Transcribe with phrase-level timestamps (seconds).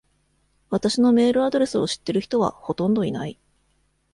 [0.71, 3.37] 私のメールアドレスを知ってる人はほとんどいない。